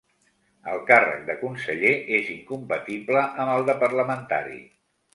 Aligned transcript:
El 0.71 0.79
càrrec 0.87 1.21
de 1.27 1.35
conseller 1.43 1.93
és 2.21 2.33
incompatible 2.39 3.25
amb 3.31 3.57
el 3.59 3.71
de 3.71 3.81
Parlamentari. 3.89 4.63